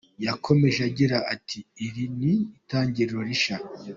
Yakomeje 0.25 0.79
agira 0.89 1.17
ati 1.33 1.59
“Iri 1.85 2.05
ni 2.19 2.33
itangiriro 2.59 3.19
rishya. 3.27 3.57